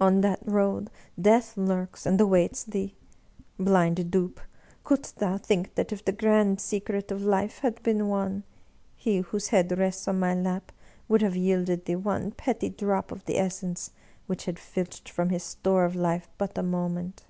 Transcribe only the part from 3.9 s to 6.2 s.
dupe, couldst thou think that if the